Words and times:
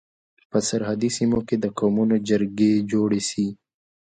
په 0.51 0.57
سرحدي 0.67 1.09
سيمو 1.17 1.39
کي 1.47 1.55
د 1.59 1.65
قومونو 1.79 2.15
جرګي 2.29 2.73
جوړي 2.91 3.21
سي. 3.29 3.45